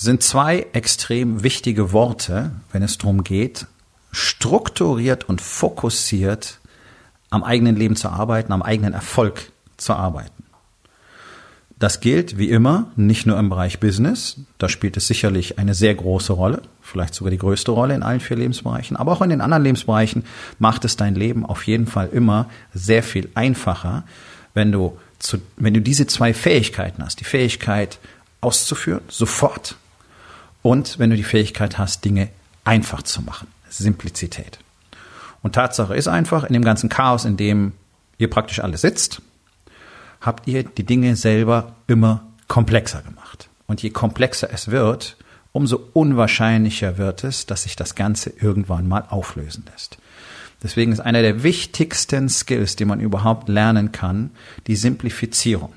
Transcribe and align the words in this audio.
Sind 0.00 0.22
zwei 0.22 0.66
extrem 0.72 1.42
wichtige 1.42 1.92
Worte, 1.92 2.52
wenn 2.72 2.82
es 2.82 2.96
darum 2.96 3.22
geht, 3.22 3.66
strukturiert 4.12 5.28
und 5.28 5.42
fokussiert 5.42 6.58
am 7.28 7.44
eigenen 7.44 7.76
Leben 7.76 7.96
zu 7.96 8.08
arbeiten, 8.08 8.50
am 8.54 8.62
eigenen 8.62 8.94
Erfolg 8.94 9.52
zu 9.76 9.92
arbeiten. 9.92 10.44
Das 11.78 12.00
gilt 12.00 12.38
wie 12.38 12.48
immer 12.48 12.90
nicht 12.96 13.26
nur 13.26 13.38
im 13.38 13.50
Bereich 13.50 13.78
Business, 13.78 14.38
da 14.56 14.70
spielt 14.70 14.96
es 14.96 15.06
sicherlich 15.06 15.58
eine 15.58 15.74
sehr 15.74 15.94
große 15.94 16.32
Rolle, 16.32 16.62
vielleicht 16.80 17.14
sogar 17.14 17.30
die 17.30 17.38
größte 17.38 17.70
Rolle 17.70 17.94
in 17.94 18.02
allen 18.02 18.20
vier 18.20 18.38
Lebensbereichen, 18.38 18.96
aber 18.96 19.12
auch 19.12 19.20
in 19.20 19.28
den 19.28 19.42
anderen 19.42 19.64
Lebensbereichen 19.64 20.24
macht 20.58 20.86
es 20.86 20.96
dein 20.96 21.14
Leben 21.14 21.44
auf 21.44 21.66
jeden 21.66 21.86
Fall 21.86 22.08
immer 22.08 22.48
sehr 22.72 23.02
viel 23.02 23.28
einfacher, 23.34 24.04
wenn 24.54 24.72
du 24.72 24.98
zu, 25.18 25.36
wenn 25.58 25.74
du 25.74 25.82
diese 25.82 26.06
zwei 26.06 26.32
Fähigkeiten 26.32 27.04
hast, 27.04 27.20
die 27.20 27.24
Fähigkeit 27.24 27.98
auszuführen, 28.40 29.02
sofort 29.08 29.76
und 30.62 30.98
wenn 30.98 31.10
du 31.10 31.16
die 31.16 31.22
Fähigkeit 31.22 31.78
hast, 31.78 32.04
Dinge 32.04 32.28
einfach 32.64 33.02
zu 33.02 33.22
machen. 33.22 33.48
Simplizität. 33.68 34.58
Und 35.42 35.54
Tatsache 35.54 35.94
ist 35.94 36.08
einfach, 36.08 36.44
in 36.44 36.52
dem 36.52 36.64
ganzen 36.64 36.88
Chaos, 36.88 37.24
in 37.24 37.36
dem 37.36 37.72
ihr 38.18 38.28
praktisch 38.28 38.60
alle 38.60 38.76
sitzt, 38.76 39.22
habt 40.20 40.46
ihr 40.46 40.64
die 40.64 40.84
Dinge 40.84 41.16
selber 41.16 41.74
immer 41.86 42.26
komplexer 42.48 43.02
gemacht. 43.02 43.48
Und 43.66 43.82
je 43.82 43.90
komplexer 43.90 44.50
es 44.52 44.70
wird, 44.70 45.16
umso 45.52 45.80
unwahrscheinlicher 45.92 46.98
wird 46.98 47.24
es, 47.24 47.46
dass 47.46 47.62
sich 47.62 47.76
das 47.76 47.94
Ganze 47.94 48.30
irgendwann 48.30 48.86
mal 48.86 49.04
auflösen 49.08 49.64
lässt. 49.72 49.98
Deswegen 50.62 50.92
ist 50.92 51.00
einer 51.00 51.22
der 51.22 51.42
wichtigsten 51.42 52.28
Skills, 52.28 52.76
die 52.76 52.84
man 52.84 53.00
überhaupt 53.00 53.48
lernen 53.48 53.92
kann, 53.92 54.30
die 54.66 54.76
Simplifizierung. 54.76 55.72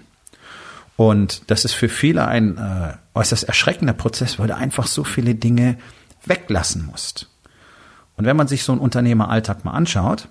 Und 0.95 1.49
das 1.49 1.66
ist 1.66 1.73
für 1.73 1.89
viele 1.89 2.27
ein 2.27 2.58
äh, 2.58 2.94
äußerst 3.16 3.44
erschreckender 3.45 3.94
Prozess, 3.94 4.39
weil 4.39 4.47
du 4.47 4.55
einfach 4.55 4.88
so 4.88 5.03
viele 5.03 5.36
Dinge 5.36 5.77
weglassen 6.25 6.86
musst. 6.86 7.30
Und 8.16 8.25
wenn 8.25 8.38
man 8.38 8.47
sich 8.47 8.63
so 8.63 8.72
einen 8.72 8.81
Unternehmeralltag 8.81 9.66
mal 9.66 9.71
anschaut, 9.71 10.27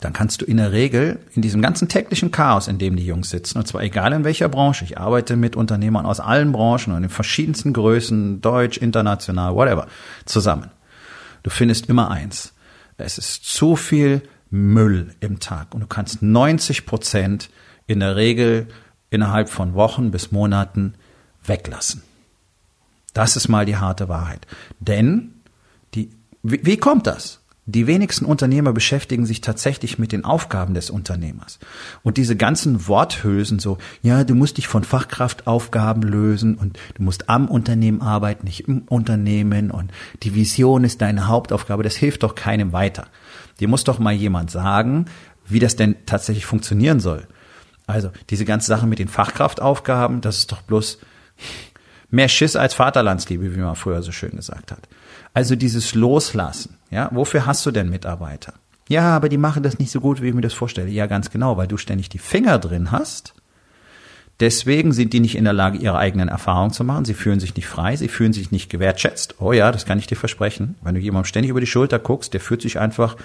dann 0.00 0.12
kannst 0.12 0.40
du 0.40 0.44
in 0.44 0.58
der 0.58 0.70
Regel 0.70 1.18
in 1.34 1.42
diesem 1.42 1.60
ganzen 1.60 1.88
täglichen 1.88 2.30
Chaos, 2.30 2.68
in 2.68 2.78
dem 2.78 2.94
die 2.96 3.04
Jungs 3.04 3.30
sitzen, 3.30 3.58
und 3.58 3.66
zwar 3.66 3.82
egal 3.82 4.12
in 4.12 4.22
welcher 4.22 4.48
Branche, 4.48 4.84
ich 4.84 4.98
arbeite 4.98 5.36
mit 5.36 5.56
Unternehmern 5.56 6.06
aus 6.06 6.20
allen 6.20 6.52
Branchen 6.52 6.92
und 6.94 7.02
in 7.02 7.08
verschiedensten 7.08 7.72
Größen, 7.72 8.40
deutsch, 8.40 8.78
international, 8.78 9.54
whatever, 9.54 9.88
zusammen. 10.24 10.70
Du 11.42 11.50
findest 11.50 11.88
immer 11.88 12.10
eins. 12.10 12.52
Es 12.96 13.18
ist 13.18 13.44
zu 13.44 13.76
viel 13.76 14.22
Müll 14.50 15.14
im 15.20 15.40
Tag 15.40 15.74
und 15.74 15.80
du 15.80 15.86
kannst 15.86 16.22
90 16.22 16.86
Prozent 16.86 17.50
in 17.86 18.00
der 18.00 18.16
Regel 18.16 18.68
innerhalb 19.10 19.48
von 19.48 19.74
Wochen 19.74 20.10
bis 20.10 20.32
Monaten 20.32 20.94
weglassen. 21.44 22.02
Das 23.14 23.36
ist 23.36 23.48
mal 23.48 23.66
die 23.66 23.76
harte 23.76 24.08
Wahrheit. 24.08 24.46
Denn 24.80 25.34
die, 25.94 26.10
wie, 26.42 26.60
wie 26.64 26.76
kommt 26.76 27.06
das? 27.06 27.40
Die 27.70 27.86
wenigsten 27.86 28.24
Unternehmer 28.24 28.72
beschäftigen 28.72 29.26
sich 29.26 29.42
tatsächlich 29.42 29.98
mit 29.98 30.12
den 30.12 30.24
Aufgaben 30.24 30.72
des 30.72 30.88
Unternehmers. 30.88 31.58
Und 32.02 32.16
diese 32.16 32.34
ganzen 32.34 32.88
Worthülsen 32.88 33.58
so, 33.58 33.76
ja, 34.00 34.24
du 34.24 34.34
musst 34.34 34.56
dich 34.56 34.66
von 34.66 34.84
Fachkraftaufgaben 34.84 36.02
lösen 36.02 36.54
und 36.54 36.78
du 36.94 37.02
musst 37.02 37.28
am 37.28 37.46
Unternehmen 37.46 38.00
arbeiten, 38.00 38.46
nicht 38.46 38.68
im 38.68 38.84
Unternehmen 38.88 39.70
und 39.70 39.92
die 40.22 40.34
Vision 40.34 40.82
ist 40.82 41.02
deine 41.02 41.26
Hauptaufgabe, 41.26 41.82
das 41.82 41.94
hilft 41.94 42.22
doch 42.22 42.34
keinem 42.34 42.72
weiter. 42.72 43.06
Dir 43.60 43.68
muss 43.68 43.84
doch 43.84 43.98
mal 43.98 44.14
jemand 44.14 44.50
sagen, 44.50 45.04
wie 45.46 45.58
das 45.58 45.76
denn 45.76 45.94
tatsächlich 46.06 46.46
funktionieren 46.46 47.00
soll. 47.00 47.26
Also 47.88 48.10
diese 48.30 48.44
ganze 48.44 48.66
Sache 48.66 48.86
mit 48.86 48.98
den 48.98 49.08
Fachkraftaufgaben, 49.08 50.20
das 50.20 50.38
ist 50.38 50.52
doch 50.52 50.62
bloß 50.62 50.98
mehr 52.10 52.28
Schiss 52.28 52.54
als 52.54 52.74
Vaterlandsliebe, 52.74 53.54
wie 53.56 53.60
man 53.60 53.76
früher 53.76 54.02
so 54.02 54.12
schön 54.12 54.36
gesagt 54.36 54.70
hat. 54.70 54.88
Also 55.32 55.56
dieses 55.56 55.94
Loslassen, 55.94 56.76
ja, 56.90 57.08
wofür 57.12 57.46
hast 57.46 57.64
du 57.64 57.70
denn 57.70 57.88
Mitarbeiter? 57.88 58.54
Ja, 58.88 59.16
aber 59.16 59.28
die 59.28 59.38
machen 59.38 59.62
das 59.62 59.78
nicht 59.78 59.90
so 59.90 60.00
gut, 60.00 60.20
wie 60.22 60.28
ich 60.28 60.34
mir 60.34 60.42
das 60.42 60.54
vorstelle. 60.54 60.88
Ja, 60.90 61.06
ganz 61.06 61.30
genau, 61.30 61.56
weil 61.56 61.66
du 61.66 61.76
ständig 61.76 62.08
die 62.10 62.18
Finger 62.18 62.58
drin 62.58 62.92
hast. 62.92 63.34
Deswegen 64.40 64.92
sind 64.92 65.12
die 65.14 65.20
nicht 65.20 65.36
in 65.36 65.44
der 65.44 65.52
Lage, 65.52 65.78
ihre 65.78 65.98
eigenen 65.98 66.28
Erfahrungen 66.28 66.72
zu 66.72 66.84
machen. 66.84 67.04
Sie 67.04 67.14
fühlen 67.14 67.40
sich 67.40 67.56
nicht 67.56 67.66
frei, 67.66 67.96
sie 67.96 68.08
fühlen 68.08 68.32
sich 68.32 68.50
nicht 68.50 68.70
gewertschätzt. 68.70 69.36
Oh 69.40 69.52
ja, 69.52 69.72
das 69.72 69.84
kann 69.84 69.98
ich 69.98 70.06
dir 70.06 70.16
versprechen. 70.16 70.76
Wenn 70.82 70.94
du 70.94 71.00
jemandem 71.00 71.26
ständig 71.26 71.50
über 71.50 71.60
die 71.60 71.66
Schulter 71.66 71.98
guckst, 71.98 72.34
der 72.34 72.40
fühlt 72.40 72.62
sich 72.62 72.78
einfach 72.78 73.16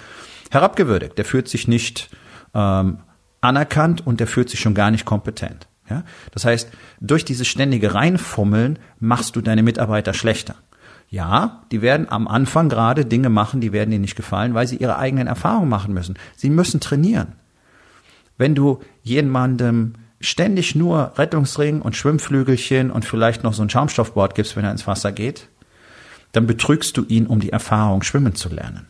herabgewürdigt. 0.50 1.16
Der 1.16 1.24
fühlt 1.24 1.48
sich 1.48 1.68
nicht 1.68 2.10
ähm, 2.54 2.98
anerkannt 3.44 4.06
und 4.06 4.20
der 4.20 4.26
fühlt 4.26 4.50
sich 4.50 4.60
schon 4.60 4.74
gar 4.74 4.90
nicht 4.90 5.04
kompetent. 5.04 5.68
Ja? 5.88 6.02
Das 6.32 6.44
heißt, 6.44 6.70
durch 7.00 7.24
dieses 7.24 7.46
ständige 7.46 7.94
Reinfummeln 7.94 8.78
machst 8.98 9.36
du 9.36 9.40
deine 9.40 9.62
Mitarbeiter 9.62 10.14
schlechter. 10.14 10.56
Ja, 11.10 11.62
die 11.70 11.82
werden 11.82 12.08
am 12.08 12.26
Anfang 12.26 12.68
gerade 12.68 13.04
Dinge 13.04 13.28
machen, 13.28 13.60
die 13.60 13.72
werden 13.72 13.92
ihnen 13.92 14.00
nicht 14.00 14.16
gefallen, 14.16 14.54
weil 14.54 14.66
sie 14.66 14.76
ihre 14.76 14.98
eigenen 14.98 15.26
Erfahrungen 15.26 15.68
machen 15.68 15.94
müssen. 15.94 16.16
Sie 16.34 16.50
müssen 16.50 16.80
trainieren. 16.80 17.34
Wenn 18.36 18.54
du 18.54 18.80
jemandem 19.02 19.94
ständig 20.20 20.74
nur 20.74 21.12
Rettungsring 21.16 21.82
und 21.82 21.94
Schwimmflügelchen 21.94 22.90
und 22.90 23.04
vielleicht 23.04 23.44
noch 23.44 23.52
so 23.52 23.62
ein 23.62 23.70
Schaumstoffboard 23.70 24.34
gibst, 24.34 24.56
wenn 24.56 24.64
er 24.64 24.72
ins 24.72 24.86
Wasser 24.86 25.12
geht, 25.12 25.48
dann 26.32 26.46
betrügst 26.46 26.96
du 26.96 27.04
ihn, 27.04 27.26
um 27.26 27.38
die 27.38 27.50
Erfahrung 27.50 28.02
schwimmen 28.02 28.34
zu 28.34 28.48
lernen. 28.48 28.86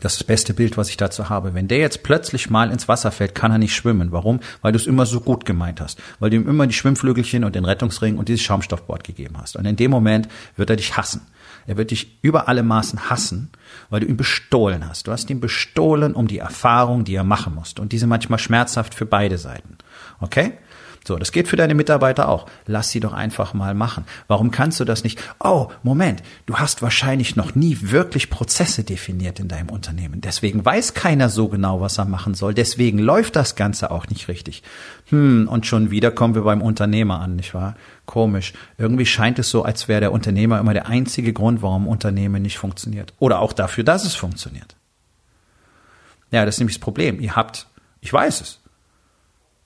Das 0.00 0.12
ist 0.12 0.22
das 0.22 0.26
beste 0.26 0.54
Bild, 0.54 0.78
was 0.78 0.88
ich 0.88 0.96
dazu 0.96 1.28
habe. 1.28 1.52
Wenn 1.52 1.68
der 1.68 1.78
jetzt 1.78 2.02
plötzlich 2.02 2.48
mal 2.48 2.70
ins 2.70 2.88
Wasser 2.88 3.12
fällt, 3.12 3.34
kann 3.34 3.52
er 3.52 3.58
nicht 3.58 3.74
schwimmen. 3.74 4.10
Warum? 4.10 4.40
Weil 4.62 4.72
du 4.72 4.78
es 4.78 4.86
immer 4.86 5.04
so 5.04 5.20
gut 5.20 5.44
gemeint 5.44 5.80
hast. 5.82 6.00
Weil 6.18 6.30
du 6.30 6.36
ihm 6.36 6.48
immer 6.48 6.66
die 6.66 6.72
Schwimmflügelchen 6.72 7.44
und 7.44 7.54
den 7.54 7.66
Rettungsring 7.66 8.16
und 8.16 8.28
dieses 8.28 8.42
Schaumstoffboard 8.42 9.04
gegeben 9.04 9.36
hast. 9.38 9.56
Und 9.56 9.66
in 9.66 9.76
dem 9.76 9.90
Moment 9.90 10.28
wird 10.56 10.70
er 10.70 10.76
dich 10.76 10.96
hassen. 10.96 11.20
Er 11.66 11.76
wird 11.76 11.90
dich 11.90 12.18
über 12.22 12.48
alle 12.48 12.62
Maßen 12.62 13.10
hassen, 13.10 13.50
weil 13.90 14.00
du 14.00 14.06
ihn 14.06 14.16
bestohlen 14.16 14.88
hast. 14.88 15.06
Du 15.06 15.12
hast 15.12 15.28
ihn 15.30 15.40
bestohlen 15.40 16.14
um 16.14 16.26
die 16.26 16.38
Erfahrung, 16.38 17.04
die 17.04 17.14
er 17.14 17.24
machen 17.24 17.54
musste. 17.54 17.82
Und 17.82 17.92
diese 17.92 18.06
manchmal 18.06 18.38
schmerzhaft 18.38 18.94
für 18.94 19.06
beide 19.06 19.36
Seiten. 19.36 19.76
Okay? 20.20 20.54
So, 21.04 21.16
das 21.16 21.32
geht 21.32 21.48
für 21.48 21.56
deine 21.56 21.74
Mitarbeiter 21.74 22.28
auch. 22.28 22.46
Lass 22.66 22.90
sie 22.90 23.00
doch 23.00 23.12
einfach 23.12 23.54
mal 23.54 23.74
machen. 23.74 24.04
Warum 24.28 24.50
kannst 24.50 24.78
du 24.78 24.84
das 24.84 25.02
nicht? 25.02 25.20
Oh, 25.40 25.68
Moment, 25.82 26.22
du 26.46 26.56
hast 26.56 26.82
wahrscheinlich 26.82 27.34
noch 27.34 27.54
nie 27.54 27.78
wirklich 27.80 28.30
Prozesse 28.30 28.84
definiert 28.84 29.40
in 29.40 29.48
deinem 29.48 29.70
Unternehmen. 29.70 30.20
Deswegen 30.20 30.64
weiß 30.64 30.94
keiner 30.94 31.28
so 31.28 31.48
genau, 31.48 31.80
was 31.80 31.98
er 31.98 32.04
machen 32.04 32.34
soll. 32.34 32.54
Deswegen 32.54 32.98
läuft 32.98 33.34
das 33.34 33.56
Ganze 33.56 33.90
auch 33.90 34.08
nicht 34.08 34.28
richtig. 34.28 34.62
Hm, 35.06 35.48
und 35.48 35.66
schon 35.66 35.90
wieder 35.90 36.10
kommen 36.12 36.34
wir 36.34 36.42
beim 36.42 36.62
Unternehmer 36.62 37.20
an, 37.20 37.36
nicht 37.36 37.52
wahr? 37.52 37.74
Komisch. 38.06 38.52
Irgendwie 38.78 39.06
scheint 39.06 39.38
es 39.38 39.50
so, 39.50 39.64
als 39.64 39.88
wäre 39.88 40.00
der 40.00 40.12
Unternehmer 40.12 40.60
immer 40.60 40.72
der 40.72 40.86
einzige 40.86 41.32
Grund, 41.32 41.62
warum 41.62 41.88
Unternehmen 41.88 42.42
nicht 42.42 42.58
funktioniert. 42.58 43.12
Oder 43.18 43.40
auch 43.40 43.52
dafür, 43.52 43.84
dass 43.84 44.04
es 44.04 44.14
funktioniert. 44.14 44.76
Ja, 46.30 46.44
das 46.44 46.56
ist 46.56 46.60
nämlich 46.60 46.76
das 46.76 46.84
Problem. 46.84 47.20
Ihr 47.20 47.36
habt, 47.36 47.66
ich 48.00 48.12
weiß 48.12 48.40
es, 48.40 48.61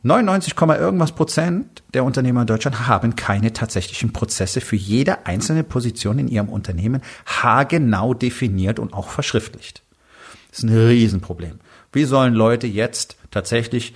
99, 0.07 0.55
irgendwas 0.79 1.13
Prozent 1.13 1.83
der 1.93 2.05
Unternehmer 2.05 2.43
in 2.43 2.47
Deutschland 2.47 2.87
haben 2.87 3.17
keine 3.17 3.53
tatsächlichen 3.53 4.13
Prozesse 4.13 4.61
für 4.61 4.77
jede 4.77 5.27
einzelne 5.27 5.65
Position 5.65 6.21
in 6.21 6.29
ihrem 6.29 6.49
Unternehmen 6.49 7.03
haargenau 7.27 8.15
definiert 8.15 8.79
und 8.79 8.93
auch 8.93 9.09
verschriftlicht. 9.09 9.83
Das 10.51 10.61
ist 10.61 10.65
ein 10.65 10.77
Riesenproblem. 10.77 11.59
Wie 11.93 12.05
sollen 12.05 12.35
Leute 12.35 12.69
jetzt 12.69 13.17
tatsächlich 13.31 13.95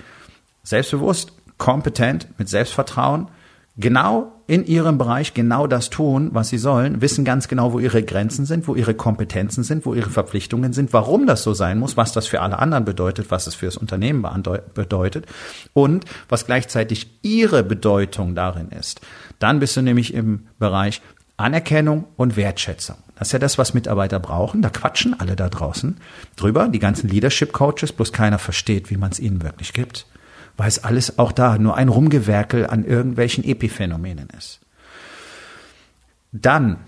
selbstbewusst, 0.64 1.32
kompetent, 1.58 2.26
mit 2.38 2.48
Selbstvertrauen 2.48 3.28
genau 3.76 4.32
in 4.50 4.66
ihrem 4.66 4.98
Bereich 4.98 5.32
genau 5.32 5.68
das 5.68 5.90
tun, 5.90 6.30
was 6.32 6.48
sie 6.48 6.58
sollen, 6.58 7.00
wissen 7.00 7.24
ganz 7.24 7.46
genau, 7.46 7.72
wo 7.72 7.78
ihre 7.78 8.02
Grenzen 8.02 8.46
sind, 8.46 8.66
wo 8.66 8.74
ihre 8.74 8.94
Kompetenzen 8.94 9.62
sind, 9.62 9.86
wo 9.86 9.94
ihre 9.94 10.10
Verpflichtungen 10.10 10.72
sind, 10.72 10.92
warum 10.92 11.28
das 11.28 11.44
so 11.44 11.54
sein 11.54 11.78
muss, 11.78 11.96
was 11.96 12.10
das 12.10 12.26
für 12.26 12.40
alle 12.40 12.58
anderen 12.58 12.84
bedeutet, 12.84 13.30
was 13.30 13.46
es 13.46 13.54
für 13.54 13.66
das 13.66 13.76
Unternehmen 13.76 14.26
bedeutet 14.74 15.26
und 15.72 16.04
was 16.28 16.46
gleichzeitig 16.46 17.20
ihre 17.22 17.62
Bedeutung 17.62 18.34
darin 18.34 18.70
ist. 18.70 19.00
Dann 19.38 19.60
bist 19.60 19.76
du 19.76 19.82
nämlich 19.82 20.14
im 20.14 20.48
Bereich 20.58 21.00
Anerkennung 21.36 22.06
und 22.16 22.34
Wertschätzung. 22.34 22.96
Das 23.14 23.28
ist 23.28 23.32
ja 23.32 23.38
das, 23.38 23.56
was 23.56 23.72
Mitarbeiter 23.72 24.18
brauchen. 24.18 24.62
Da 24.62 24.70
quatschen 24.70 25.14
alle 25.20 25.36
da 25.36 25.48
draußen 25.48 25.96
drüber, 26.34 26.66
die 26.66 26.80
ganzen 26.80 27.08
Leadership 27.08 27.52
Coaches, 27.52 27.92
bloß 27.92 28.12
keiner 28.12 28.40
versteht, 28.40 28.90
wie 28.90 28.96
man 28.96 29.12
es 29.12 29.20
ihnen 29.20 29.42
wirklich 29.44 29.72
gibt. 29.72 30.06
Weil 30.56 30.68
es 30.68 30.84
alles 30.84 31.18
auch 31.18 31.32
da 31.32 31.58
nur 31.58 31.76
ein 31.76 31.88
Rumgewerkel 31.88 32.66
an 32.66 32.84
irgendwelchen 32.84 33.44
Epiphänomenen 33.44 34.28
ist. 34.36 34.60
Dann, 36.32 36.78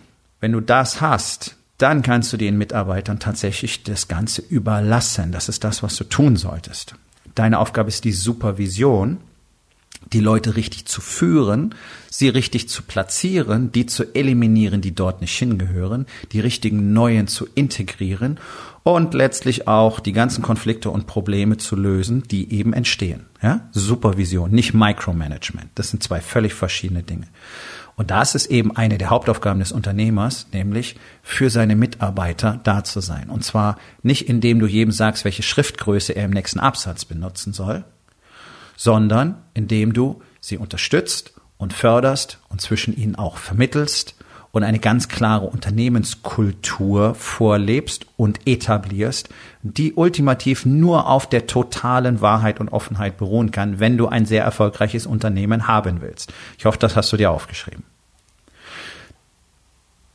wenn 0.41 0.53
du 0.53 0.61
das 0.61 1.01
hast, 1.01 1.57
dann 1.79 2.03
kannst 2.03 2.33
du 2.33 2.37
den 2.37 2.59
Mitarbeitern 2.59 3.19
tatsächlich 3.19 3.83
das 3.83 4.07
Ganze 4.07 4.41
überlassen. 4.43 5.33
Das 5.33 5.49
ist 5.49 5.65
das, 5.65 5.83
was 5.83 5.97
du 5.97 6.05
tun 6.05 6.37
solltest. 6.37 6.95
Deine 7.35 7.59
Aufgabe 7.59 7.89
ist 7.89 8.05
die 8.05 8.13
Supervision, 8.13 9.19
die 10.13 10.21
Leute 10.21 10.57
richtig 10.57 10.87
zu 10.87 11.01
führen, 11.01 11.75
sie 12.11 12.29
richtig 12.29 12.69
zu 12.69 12.83
platzieren, 12.83 13.73
die 13.73 13.87
zu 13.87 14.15
eliminieren, 14.15 14.81
die 14.81 14.95
dort 14.95 15.21
nicht 15.21 15.37
hingehören, 15.37 16.07
die 16.33 16.41
richtigen 16.41 16.93
neuen 16.93 17.29
zu 17.29 17.47
integrieren 17.55 18.39
und 18.83 19.15
letztlich 19.15 19.69
auch 19.69 20.01
die 20.01 20.13
ganzen 20.13 20.43
Konflikte 20.43 20.91
und 20.91 21.07
Probleme 21.07 21.57
zu 21.57 21.77
lösen, 21.77 22.25
die 22.31 22.53
eben 22.53 22.73
entstehen. 22.73 23.27
Ja? 23.43 23.69
Supervision, 23.73 24.51
nicht 24.51 24.75
Micromanagement. 24.75 25.71
Das 25.75 25.91
sind 25.91 26.03
zwei 26.03 26.21
völlig 26.21 26.55
verschiedene 26.55 27.03
Dinge. 27.03 27.29
Und 27.95 28.11
das 28.11 28.35
ist 28.35 28.47
eben 28.47 28.75
eine 28.77 28.99
der 28.99 29.11
Hauptaufgaben 29.11 29.61
des 29.61 29.71
Unternehmers, 29.71 30.47
nämlich 30.53 30.97
für 31.23 31.51
seine 31.51 31.77
Mitarbeiter 31.77 32.59
da 32.65 32.85
zu 32.85 33.01
sein. 33.01 33.29
Und 33.29 33.45
zwar 33.45 33.77
nicht 34.03 34.29
indem 34.29 34.59
du 34.59 34.67
jedem 34.67 34.93
sagst, 34.93 35.25
welche 35.25 35.43
Schriftgröße 35.43 36.15
er 36.15 36.25
im 36.25 36.31
nächsten 36.31 36.59
Absatz 36.59 37.05
benutzen 37.05 37.53
soll, 37.53 37.85
sondern 38.83 39.37
indem 39.55 39.93
du 39.93 40.23
sie 40.41 40.59
unterstützt 40.59 41.35
und 41.57 41.73
förderst 41.73 42.41
und 42.49 42.61
zwischen 42.61 42.97
ihnen 42.97 43.15
auch 43.15 43.37
vermittelst 43.37 44.17
und 44.51 44.65
eine 44.65 44.81
ganz 44.81 45.07
klare 45.07 45.47
Unternehmenskultur 45.47 47.15
vorlebst 47.15 48.07
und 48.17 48.41
etablierst, 48.45 49.29
die 49.63 49.93
ultimativ 49.93 50.67
nur 50.67 51.07
auf 51.09 51.29
der 51.29 51.47
totalen 51.47 52.21
Wahrheit 52.21 52.59
und 52.59 52.71
Offenheit 52.71 53.19
beruhen 53.19 53.53
kann, 53.53 53.79
wenn 53.79 53.97
du 53.97 54.09
ein 54.09 54.27
sehr 54.27 54.43
erfolgreiches 54.43 55.07
Unternehmen 55.07 55.69
haben 55.69 56.01
willst. 56.01 56.33
Ich 56.59 56.65
hoffe, 56.65 56.79
das 56.81 56.97
hast 56.97 57.13
du 57.13 57.17
dir 57.17 57.31
aufgeschrieben. 57.31 57.85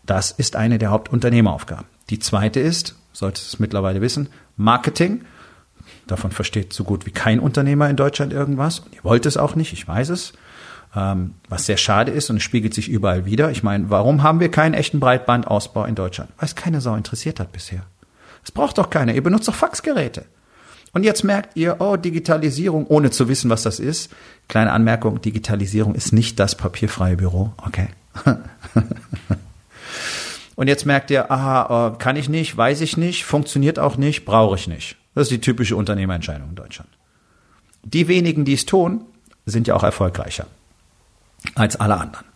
Das 0.06 0.32
ist 0.32 0.58
eine 0.58 0.78
der 0.78 0.92
Hauptunternehmeraufgaben. 0.92 1.86
Die 2.10 2.20
zweite 2.20 2.60
ist, 2.60 2.96
solltest 3.14 3.46
du 3.46 3.56
es 3.56 3.60
mittlerweile 3.60 4.02
wissen, 4.02 4.28
Marketing. 4.58 5.24
Davon 6.08 6.32
versteht 6.32 6.74
so 6.74 6.84
gut 6.84 7.06
wie 7.06 7.12
kein 7.12 7.40
Unternehmer 7.40 7.90
in 7.90 7.96
Deutschland 7.96 8.34
irgendwas. 8.34 8.84
Ihr 8.92 9.04
wollt 9.04 9.26
es 9.26 9.38
auch 9.38 9.56
nicht, 9.56 9.74
ich 9.74 9.88
weiß 9.88 10.10
es. 10.10 10.34
Ähm, 10.96 11.36
was 11.50 11.66
sehr 11.66 11.78
schade 11.78 12.12
ist 12.12 12.30
und 12.30 12.38
es 12.38 12.44
spiegelt 12.44 12.74
sich 12.74 12.90
überall 12.90 13.26
wieder. 13.26 13.52
Ich 13.52 13.62
meine, 13.62 13.90
warum 13.90 14.24
haben 14.24 14.40
wir 14.40 14.50
keinen 14.50 14.74
echten 14.74 15.00
Breitbandausbau 15.00 15.86
in 15.86 15.96
Deutschland? 15.96 16.32
Weil 16.38 16.48
es 16.48 16.56
keine 16.56 16.82
Sau 16.82 16.96
interessiert 16.96 17.40
hat 17.40 17.52
bisher. 17.52 17.84
Es 18.44 18.52
braucht 18.52 18.78
doch 18.78 18.90
keiner. 18.90 19.14
Ihr 19.14 19.24
benutzt 19.24 19.48
doch 19.48 19.56
Faxgeräte. 19.56 20.26
Und 20.94 21.04
jetzt 21.04 21.24
merkt 21.24 21.58
ihr, 21.58 21.76
oh, 21.80 21.98
Digitalisierung, 21.98 22.88
ohne 22.88 23.12
zu 23.12 23.28
wissen, 23.28 23.50
was 23.50 23.64
das 23.64 23.80
ist. 23.80 24.10
Kleine 24.48 24.72
Anmerkung, 24.72 25.22
Digitalisierung 25.22 25.94
ist 25.94 26.14
nicht 26.14 26.40
das 26.40 26.56
papierfreie 26.56 27.18
Büro. 27.18 27.54
Okay. 27.66 27.90
Und 30.56 30.68
jetzt 30.68 30.88
merkt 30.88 31.12
ihr, 31.12 31.30
aha, 31.30 31.90
äh, 31.90 31.98
kann 32.00 32.16
ich 32.16 32.30
nicht, 32.30 32.58
weiß 32.58 32.82
ich 32.82 32.98
nicht, 32.98 33.26
funktioniert 33.26 33.78
auch 33.78 33.98
nicht, 33.98 34.26
brauche 34.26 34.56
ich 34.56 34.68
nicht. 34.68 34.96
Das 35.18 35.24
ist 35.24 35.32
die 35.32 35.42
typische 35.42 35.76
Unternehmerentscheidung 35.76 36.50
in 36.50 36.56
Deutschland. 36.56 36.92
Die 37.82 38.08
wenigen, 38.08 38.46
die 38.46 38.54
es 38.54 38.68
tun, 38.68 39.02
sind 39.48 39.66
ja 39.66 39.74
auch 39.74 39.82
erfolgreicher 39.82 40.46
als 41.56 41.76
alle 41.76 41.98
anderen. 41.98 42.28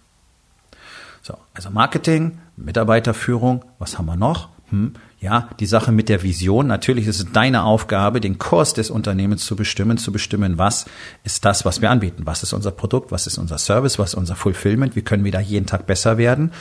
So, 1.21 1.37
also 1.53 1.69
Marketing, 1.69 2.39
Mitarbeiterführung, 2.57 3.63
was 3.77 3.99
haben 3.99 4.07
wir 4.07 4.15
noch? 4.15 4.49
Hm, 4.71 4.93
ja, 5.21 5.49
die 5.59 5.67
Sache 5.67 5.91
mit 5.91 6.09
der 6.09 6.23
Vision. 6.23 6.65
Natürlich 6.65 7.05
ist 7.05 7.19
es 7.19 7.31
deine 7.31 7.63
Aufgabe, 7.63 8.19
den 8.19 8.39
Kurs 8.39 8.73
des 8.73 8.89
Unternehmens 8.89 9.45
zu 9.45 9.55
bestimmen, 9.55 9.99
zu 9.99 10.11
bestimmen, 10.11 10.57
was 10.57 10.85
ist 11.23 11.45
das, 11.45 11.63
was 11.63 11.79
wir 11.79 11.91
anbieten? 11.91 12.23
Was 12.25 12.41
ist 12.41 12.53
unser 12.53 12.71
Produkt? 12.71 13.11
Was 13.11 13.27
ist 13.27 13.37
unser 13.37 13.59
Service? 13.59 13.99
Was 13.99 14.09
ist 14.09 14.15
unser 14.15 14.35
Fulfillment? 14.35 14.95
Wie 14.95 15.03
können 15.03 15.23
wir 15.23 15.31
da 15.31 15.39
jeden 15.39 15.67
Tag 15.67 15.85
besser 15.85 16.17
werden? 16.17 16.51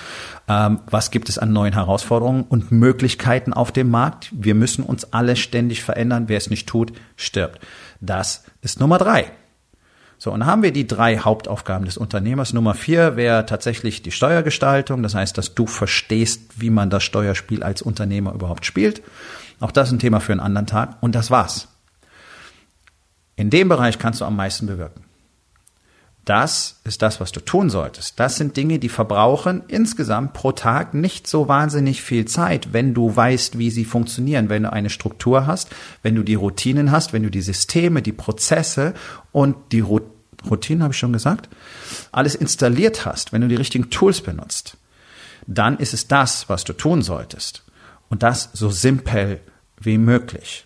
Ähm, 0.47 0.81
was 0.91 1.11
gibt 1.11 1.31
es 1.31 1.39
an 1.39 1.55
neuen 1.55 1.73
Herausforderungen 1.73 2.45
und 2.45 2.71
Möglichkeiten 2.71 3.55
auf 3.55 3.73
dem 3.73 3.91
Markt? 3.91 4.29
Wir 4.31 4.55
müssen 4.55 4.85
uns 4.85 5.11
alle 5.15 5.37
ständig 5.37 5.83
verändern. 5.83 6.25
Wer 6.29 6.37
es 6.37 6.51
nicht 6.51 6.69
tut, 6.69 6.93
stirbt. 7.17 7.61
Das 8.03 8.45
ist 8.61 8.79
Nummer 8.79 8.99
drei. 8.99 9.33
So, 10.23 10.31
und 10.31 10.41
dann 10.41 10.49
haben 10.51 10.63
wir 10.63 10.71
die 10.71 10.87
drei 10.87 11.17
Hauptaufgaben 11.17 11.87
des 11.87 11.97
Unternehmers. 11.97 12.53
Nummer 12.53 12.75
vier 12.75 13.17
wäre 13.17 13.47
tatsächlich 13.47 14.03
die 14.03 14.11
Steuergestaltung. 14.11 15.03
Das 15.03 15.15
heißt, 15.15 15.39
dass 15.39 15.55
du 15.55 15.67
verstehst, 15.67 16.61
wie 16.61 16.69
man 16.69 16.91
das 16.91 17.05
Steuerspiel 17.05 17.63
als 17.63 17.81
Unternehmer 17.81 18.35
überhaupt 18.35 18.67
spielt. 18.67 19.01
Auch 19.61 19.71
das 19.71 19.89
ist 19.89 19.95
ein 19.95 19.99
Thema 19.99 20.21
für 20.21 20.33
einen 20.33 20.43
anderen 20.43 20.67
Tag. 20.67 20.99
Und 21.01 21.15
das 21.15 21.31
war's. 21.31 21.69
In 23.37 23.49
dem 23.49 23.71
Bereich 23.71 23.99
kannst 23.99 24.21
du 24.21 24.27
am 24.27 24.37
meisten 24.37 24.67
bewirken. 24.67 25.07
Das 26.31 26.77
ist 26.85 27.03
das, 27.03 27.19
was 27.19 27.33
du 27.33 27.41
tun 27.41 27.71
solltest. 27.71 28.21
Das 28.21 28.37
sind 28.37 28.57
Dinge, 28.57 28.79
die 28.79 28.89
verbrauchen 28.89 29.65
insgesamt 29.67 30.33
pro 30.33 30.53
Tag 30.53 30.95
nicht 30.95 31.27
so 31.27 31.49
wahnsinnig 31.49 32.03
viel 32.03 32.25
Zeit, 32.25 32.73
wenn 32.73 32.95
du 32.95 33.17
weißt, 33.17 33.59
wie 33.59 33.69
sie 33.73 33.85
funktionieren, 33.85 34.49
wenn 34.49 34.63
du 34.63 34.73
eine 34.73 34.91
Struktur 34.91 35.49
hast, 35.49 35.71
wenn 36.05 36.15
du 36.15 36.23
die 36.23 36.37
Routinen 36.37 36.93
hast, 36.93 37.13
wenn 37.13 37.25
du 37.25 37.33
die 37.33 37.41
Systeme, 37.41 38.01
die 38.01 38.13
Prozesse 38.13 38.95
und 39.33 39.57
die 39.73 39.81
Routinen, 39.81 40.85
habe 40.85 40.95
ich 40.95 41.01
schon 41.01 41.13
gesagt, 41.13 41.49
alles 42.13 42.37
installiert 42.37 43.05
hast, 43.05 43.33
wenn 43.33 43.41
du 43.41 43.49
die 43.49 43.57
richtigen 43.57 43.91
Tools 43.91 44.21
benutzt, 44.21 44.77
dann 45.49 45.79
ist 45.79 45.95
es 45.95 46.07
das, 46.07 46.49
was 46.49 46.63
du 46.63 46.75
tun 46.75 47.03
solltest. 47.03 47.65
Und 48.09 48.23
das 48.23 48.51
so 48.53 48.71
simpel 48.71 49.41
wie 49.81 49.99
möglich. 49.99 50.65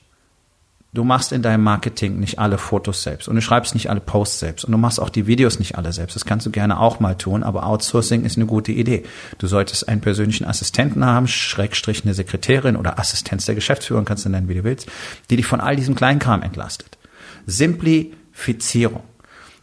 Du 0.94 1.02
machst 1.02 1.32
in 1.32 1.43
deinem 1.43 1.64
Marketing 1.64 2.20
nicht 2.20 2.38
alle 2.38 2.56
Fotos 2.56 3.02
selbst 3.02 3.26
und 3.26 3.35
du 3.35 3.43
schreibst 3.43 3.75
nicht 3.75 3.91
alle 3.91 3.99
Posts 3.99 4.38
selbst 4.38 4.64
und 4.64 4.70
du 4.70 4.79
machst 4.79 5.00
auch 5.00 5.11
die 5.11 5.26
Videos 5.26 5.58
nicht 5.58 5.76
alle 5.76 5.93
selbst. 5.93 6.14
Das 6.14 6.25
kannst 6.25 6.46
du 6.46 6.52
gerne 6.52 6.79
auch 6.79 7.00
mal 7.00 7.17
tun, 7.17 7.43
aber 7.43 7.67
Outsourcing 7.67 8.25
ist 8.25 8.37
eine 8.37 8.46
gute 8.46 8.70
Idee. 8.70 9.02
Du 9.38 9.49
solltest 9.49 9.88
einen 9.88 10.00
persönlichen 10.00 10.44
Assistenten 10.44 11.05
haben, 11.05 11.26
Schrägstrich 11.26 12.05
eine 12.05 12.14
Sekretärin 12.14 12.76
oder 12.76 13.00
Assistenz 13.00 13.44
der 13.44 13.56
Geschäftsführung, 13.56 14.05
kannst 14.05 14.25
du 14.25 14.29
nennen, 14.29 14.49
wie 14.49 14.55
du 14.55 14.62
willst, 14.62 14.87
die 15.31 15.37
dich 15.37 15.46
von 15.46 15.61
all 15.61 15.75
diesem 15.75 15.96
Kleinkram 15.96 16.43
entlastet. 16.43 16.96
Simplifizierung. 17.44 19.02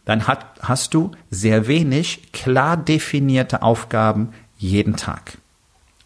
Dann 0.04 0.26
hat, 0.26 0.44
hast 0.60 0.92
du 0.92 1.12
sehr 1.30 1.66
wenig 1.66 2.32
klar 2.32 2.76
definierte 2.76 3.62
Aufgaben 3.62 4.34
jeden 4.58 4.96
Tag. 4.96 5.38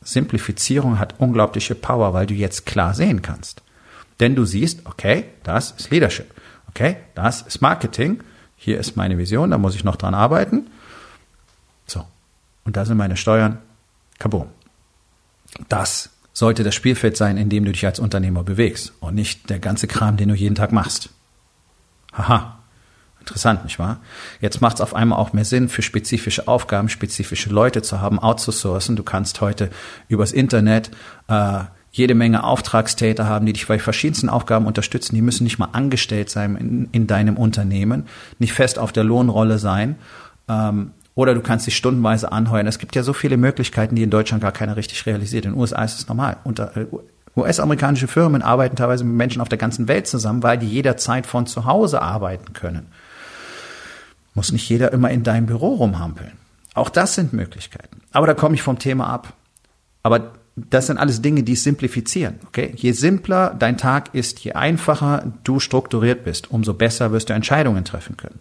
Simplifizierung 0.02 1.00
hat 1.00 1.16
unglaubliche 1.18 1.74
Power, 1.74 2.14
weil 2.14 2.26
du 2.26 2.34
jetzt 2.34 2.64
klar 2.64 2.94
sehen 2.94 3.22
kannst. 3.22 3.62
Denn 4.20 4.34
du 4.34 4.44
siehst, 4.44 4.86
okay, 4.86 5.24
das 5.42 5.72
ist 5.72 5.90
Leadership. 5.90 6.32
Okay, 6.68 6.96
das 7.14 7.42
ist 7.42 7.60
Marketing. 7.60 8.22
Hier 8.56 8.78
ist 8.78 8.96
meine 8.96 9.18
Vision, 9.18 9.50
da 9.50 9.58
muss 9.58 9.74
ich 9.74 9.84
noch 9.84 9.96
dran 9.96 10.14
arbeiten. 10.14 10.68
So. 11.86 12.04
Und 12.64 12.76
da 12.76 12.84
sind 12.84 12.96
meine 12.96 13.16
Steuern. 13.16 13.58
Kaboom. 14.18 14.48
Das 15.68 16.10
sollte 16.32 16.64
das 16.64 16.74
Spielfeld 16.74 17.16
sein, 17.16 17.36
in 17.36 17.48
dem 17.48 17.64
du 17.64 17.72
dich 17.72 17.86
als 17.86 17.98
Unternehmer 17.98 18.42
bewegst 18.42 18.92
und 19.00 19.14
nicht 19.14 19.48
der 19.48 19.58
ganze 19.58 19.86
Kram, 19.86 20.16
den 20.16 20.28
du 20.28 20.34
jeden 20.34 20.54
Tag 20.54 20.72
machst. 20.72 21.10
Haha. 22.12 22.58
Interessant, 23.20 23.64
nicht 23.64 23.78
wahr? 23.78 24.00
Jetzt 24.40 24.60
macht 24.60 24.76
es 24.76 24.80
auf 24.80 24.94
einmal 24.94 25.18
auch 25.18 25.32
mehr 25.32 25.44
Sinn, 25.44 25.68
für 25.68 25.82
spezifische 25.82 26.46
Aufgaben 26.46 26.88
spezifische 26.88 27.50
Leute 27.50 27.82
zu 27.82 28.00
haben, 28.00 28.20
outzusourcen. 28.20 28.94
Du 28.94 29.02
kannst 29.02 29.40
heute 29.40 29.70
übers 30.08 30.30
Internet 30.30 30.90
äh, 31.26 31.64
jede 31.96 32.14
Menge 32.14 32.44
Auftragstäter 32.44 33.26
haben, 33.26 33.46
die 33.46 33.54
dich 33.54 33.66
bei 33.66 33.78
verschiedensten 33.78 34.28
Aufgaben 34.28 34.66
unterstützen. 34.66 35.14
Die 35.14 35.22
müssen 35.22 35.44
nicht 35.44 35.58
mal 35.58 35.70
angestellt 35.72 36.28
sein 36.28 36.56
in, 36.56 36.88
in 36.92 37.06
deinem 37.06 37.36
Unternehmen, 37.38 38.04
nicht 38.38 38.52
fest 38.52 38.78
auf 38.78 38.92
der 38.92 39.04
Lohnrolle 39.04 39.58
sein. 39.58 39.96
Ähm, 40.46 40.90
oder 41.14 41.34
du 41.34 41.40
kannst 41.40 41.66
dich 41.66 41.74
stundenweise 41.74 42.30
anheuern. 42.30 42.66
Es 42.66 42.78
gibt 42.78 42.94
ja 42.94 43.02
so 43.02 43.14
viele 43.14 43.38
Möglichkeiten, 43.38 43.96
die 43.96 44.02
in 44.02 44.10
Deutschland 44.10 44.42
gar 44.42 44.52
keiner 44.52 44.76
richtig 44.76 45.06
realisiert. 45.06 45.46
In 45.46 45.52
den 45.52 45.60
USA 45.60 45.82
ist 45.84 45.98
es 45.98 46.06
normal. 46.08 46.36
Unter, 46.44 46.76
äh, 46.76 46.86
US-amerikanische 47.34 48.08
Firmen 48.08 48.42
arbeiten 48.42 48.76
teilweise 48.76 49.04
mit 49.04 49.14
Menschen 49.14 49.40
auf 49.40 49.48
der 49.48 49.58
ganzen 49.58 49.88
Welt 49.88 50.06
zusammen, 50.06 50.42
weil 50.42 50.58
die 50.58 50.68
jederzeit 50.68 51.26
von 51.26 51.46
zu 51.46 51.64
Hause 51.64 52.02
arbeiten 52.02 52.52
können. 52.52 52.88
Muss 54.34 54.52
nicht 54.52 54.68
jeder 54.68 54.92
immer 54.92 55.10
in 55.10 55.22
deinem 55.22 55.46
Büro 55.46 55.74
rumhampeln. 55.76 56.32
Auch 56.74 56.90
das 56.90 57.14
sind 57.14 57.32
Möglichkeiten. 57.32 58.02
Aber 58.12 58.26
da 58.26 58.34
komme 58.34 58.54
ich 58.54 58.62
vom 58.62 58.78
Thema 58.78 59.08
ab. 59.08 59.32
Aber 60.02 60.32
das 60.56 60.86
sind 60.86 60.96
alles 60.96 61.20
Dinge, 61.20 61.42
die 61.42 61.54
simplifizieren. 61.54 62.40
Okay? 62.46 62.72
Je 62.74 62.92
simpler 62.92 63.54
dein 63.58 63.76
Tag 63.76 64.14
ist, 64.14 64.40
je 64.40 64.52
einfacher 64.52 65.32
du 65.44 65.60
strukturiert 65.60 66.24
bist, 66.24 66.50
umso 66.50 66.72
besser 66.72 67.12
wirst 67.12 67.28
du 67.28 67.34
Entscheidungen 67.34 67.84
treffen 67.84 68.16
können. 68.16 68.40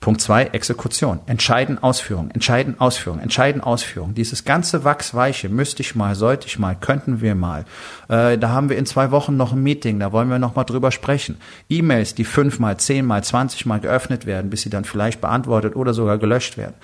Punkt 0.00 0.22
zwei, 0.22 0.44
Exekution. 0.46 1.20
Entscheiden, 1.26 1.78
Ausführung, 1.78 2.30
entscheiden, 2.30 2.80
Ausführung, 2.80 3.20
entscheiden, 3.20 3.60
Ausführung. 3.60 4.14
Dieses 4.14 4.46
ganze 4.46 4.84
Wachsweiche, 4.84 5.50
müsste 5.50 5.82
ich 5.82 5.94
mal, 5.94 6.14
sollte 6.14 6.46
ich 6.46 6.58
mal, 6.58 6.74
könnten 6.74 7.20
wir 7.20 7.34
mal. 7.34 7.66
Äh, 8.08 8.38
da 8.38 8.48
haben 8.48 8.70
wir 8.70 8.78
in 8.78 8.86
zwei 8.86 9.10
Wochen 9.10 9.36
noch 9.36 9.52
ein 9.52 9.62
Meeting, 9.62 10.00
da 10.00 10.10
wollen 10.12 10.30
wir 10.30 10.38
noch 10.38 10.56
mal 10.56 10.64
drüber 10.64 10.90
sprechen. 10.90 11.36
E-Mails, 11.68 12.14
die 12.14 12.24
fünfmal, 12.24 12.78
zehnmal, 12.78 13.22
zwanzigmal 13.22 13.80
geöffnet 13.80 14.24
werden, 14.24 14.48
bis 14.48 14.62
sie 14.62 14.70
dann 14.70 14.86
vielleicht 14.86 15.20
beantwortet 15.20 15.76
oder 15.76 15.92
sogar 15.92 16.16
gelöscht 16.16 16.56
werden. 16.56 16.76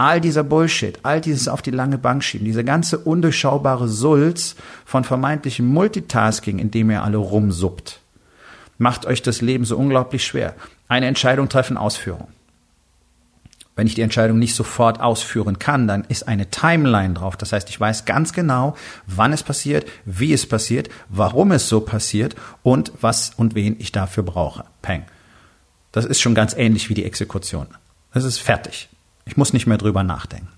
All 0.00 0.18
dieser 0.18 0.44
Bullshit, 0.44 0.98
all 1.02 1.20
dieses 1.20 1.46
auf 1.46 1.60
die 1.60 1.70
lange 1.70 1.98
Bank 1.98 2.24
schieben, 2.24 2.46
diese 2.46 2.64
ganze 2.64 2.96
undurchschaubare 2.96 3.86
Sulz 3.86 4.56
von 4.86 5.04
vermeintlichem 5.04 5.66
Multitasking, 5.66 6.58
in 6.58 6.70
dem 6.70 6.90
ihr 6.90 7.02
alle 7.02 7.18
rumsuppt, 7.18 8.00
macht 8.78 9.04
euch 9.04 9.20
das 9.20 9.42
Leben 9.42 9.66
so 9.66 9.76
unglaublich 9.76 10.24
schwer. 10.24 10.54
Eine 10.88 11.04
Entscheidung 11.06 11.50
treffen, 11.50 11.76
Ausführung. 11.76 12.28
Wenn 13.76 13.86
ich 13.86 13.94
die 13.94 14.00
Entscheidung 14.00 14.38
nicht 14.38 14.54
sofort 14.54 15.02
ausführen 15.02 15.58
kann, 15.58 15.86
dann 15.86 16.04
ist 16.08 16.26
eine 16.26 16.50
Timeline 16.50 17.12
drauf. 17.12 17.36
Das 17.36 17.52
heißt, 17.52 17.68
ich 17.68 17.78
weiß 17.78 18.06
ganz 18.06 18.32
genau, 18.32 18.76
wann 19.06 19.34
es 19.34 19.42
passiert, 19.42 19.84
wie 20.06 20.32
es 20.32 20.48
passiert, 20.48 20.88
warum 21.10 21.52
es 21.52 21.68
so 21.68 21.82
passiert 21.82 22.36
und 22.62 22.90
was 23.02 23.32
und 23.36 23.54
wen 23.54 23.76
ich 23.78 23.92
dafür 23.92 24.22
brauche. 24.22 24.64
Peng. 24.80 25.04
Das 25.92 26.06
ist 26.06 26.22
schon 26.22 26.34
ganz 26.34 26.54
ähnlich 26.54 26.88
wie 26.88 26.94
die 26.94 27.04
Exekution. 27.04 27.66
Das 28.14 28.24
ist 28.24 28.38
fertig. 28.38 28.88
Ich 29.30 29.36
muss 29.36 29.52
nicht 29.52 29.68
mehr 29.68 29.78
drüber 29.78 30.02
nachdenken. 30.02 30.48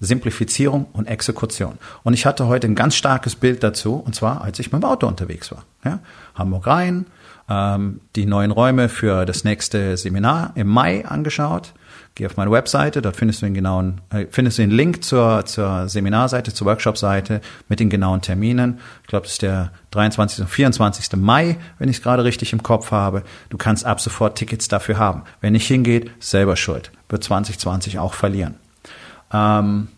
Simplifizierung 0.00 0.86
und 0.92 1.06
Exekution. 1.06 1.78
Und 2.02 2.12
ich 2.12 2.26
hatte 2.26 2.48
heute 2.48 2.66
ein 2.66 2.74
ganz 2.74 2.96
starkes 2.96 3.36
Bild 3.36 3.62
dazu, 3.62 3.94
und 3.94 4.16
zwar 4.16 4.42
als 4.42 4.58
ich 4.58 4.72
mit 4.72 4.82
dem 4.82 4.84
Auto 4.84 5.06
unterwegs 5.06 5.52
war. 5.52 5.64
Ja? 5.84 6.00
Hamburg 6.34 6.66
Rhein, 6.66 7.06
ähm, 7.48 8.00
die 8.16 8.26
neuen 8.26 8.50
Räume 8.50 8.88
für 8.88 9.26
das 9.26 9.44
nächste 9.44 9.96
Seminar 9.96 10.50
im 10.56 10.66
Mai 10.66 11.06
angeschaut 11.06 11.72
Geh 12.16 12.24
auf 12.24 12.38
meine 12.38 12.50
Webseite, 12.50 13.02
dort 13.02 13.14
findest 13.14 13.42
du 13.42 13.46
den 13.46 13.52
genauen, 13.52 14.00
äh, 14.08 14.24
findest 14.30 14.56
du 14.56 14.62
den 14.62 14.70
Link 14.70 15.04
zur, 15.04 15.44
zur 15.44 15.86
Seminarseite, 15.86 16.50
zur 16.54 16.66
Workshopseite 16.66 17.42
mit 17.68 17.78
den 17.78 17.90
genauen 17.90 18.22
Terminen. 18.22 18.80
Ich 19.02 19.08
glaube, 19.08 19.24
das 19.24 19.32
ist 19.32 19.42
der 19.42 19.70
23. 19.90 20.40
und 20.40 20.48
24. 20.48 21.14
Mai, 21.16 21.58
wenn 21.78 21.90
ich 21.90 21.98
es 21.98 22.02
gerade 22.02 22.24
richtig 22.24 22.54
im 22.54 22.62
Kopf 22.62 22.90
habe. 22.90 23.22
Du 23.50 23.58
kannst 23.58 23.84
ab 23.84 24.00
sofort 24.00 24.38
Tickets 24.38 24.66
dafür 24.66 24.96
haben. 24.96 25.24
Wenn 25.42 25.52
nicht 25.52 25.66
hingeht, 25.66 26.10
selber 26.18 26.56
schuld. 26.56 26.90
Wird 27.10 27.22
2020 27.22 27.98
auch 27.98 28.14
verlieren. 28.14 28.54
Ähm, 29.30 29.88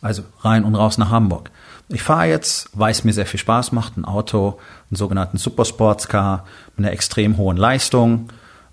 also 0.00 0.22
rein 0.40 0.64
und 0.64 0.76
raus 0.76 0.96
nach 0.96 1.10
Hamburg. 1.10 1.50
Ich 1.90 2.02
fahre 2.02 2.28
jetzt, 2.28 2.70
weil 2.72 2.92
es 2.92 3.04
mir 3.04 3.12
sehr 3.12 3.26
viel 3.26 3.38
Spaß 3.38 3.72
macht, 3.72 3.98
ein 3.98 4.06
Auto, 4.06 4.58
einen 4.90 4.96
sogenannten 4.96 5.36
Supersportscar 5.36 6.46
mit 6.74 6.86
einer 6.86 6.94
extrem 6.94 7.36
hohen 7.36 7.58
Leistung. 7.58 8.30